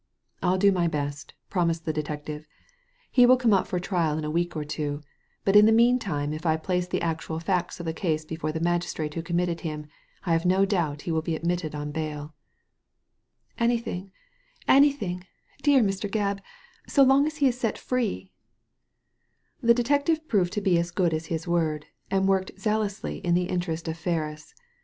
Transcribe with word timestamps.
*' 0.23 0.41
"I'll 0.41 0.57
do 0.57 0.71
my 0.71 0.87
best," 0.87 1.35
promised 1.51 1.85
the 1.85 1.93
detective. 1.93 2.47
"He 3.11 3.21
Digitized 3.21 3.21
by 3.21 3.21
Google 3.21 3.21
WHAT 3.21 3.21
MRS 3.21 3.21
PRESK 3.21 3.21
FOUND 3.21 3.23
183 3.23 3.25
will 3.25 3.37
come 3.37 3.53
up 3.53 3.67
for 3.67 3.79
trial 3.79 4.17
in 4.17 4.25
a 4.25 4.31
week 4.31 4.55
or 4.55 4.63
two, 4.65 5.01
but 5.45 5.55
in 5.55 5.65
the 5.67 5.71
mean 5.71 5.99
time 5.99 6.33
if 6.33 6.43
I 6.47 6.57
place 6.57 6.87
the 6.87 7.01
actual 7.03 7.39
facts 7.39 7.79
of 7.79 7.85
the 7.85 7.93
case 7.93 8.25
before 8.25 8.51
the 8.51 8.59
magistrate 8.59 9.13
who 9.13 9.21
committed 9.21 9.61
him, 9.61 9.85
I 10.25 10.33
have 10.33 10.43
no 10.47 10.65
doubt 10.65 11.03
he 11.03 11.11
will 11.11 11.21
be 11.21 11.35
admitted 11.35 11.75
on 11.75 11.93
bail/' 11.93 12.33
"Anything— 13.59 14.11
anything, 14.67 15.27
dear 15.61 15.83
Mr, 15.83 16.09
Gebb, 16.09 16.39
so 16.87 17.03
long 17.03 17.27
as 17.27 17.37
he 17.37 17.47
is 17.47 17.59
set 17.59 17.77
free 17.77 18.31
1 19.59 19.67
'* 19.67 19.67
The 19.67 19.73
detective 19.75 20.27
proved 20.27 20.53
to 20.53 20.61
be 20.61 20.79
as 20.79 20.89
good 20.89 21.13
as 21.13 21.27
his 21.27 21.47
word, 21.47 21.85
and 22.09 22.27
worked 22.27 22.53
zealously 22.59 23.19
in 23.19 23.35
the 23.35 23.43
interest 23.45 23.87
of 23.87 23.99
Ferris. 23.99 24.55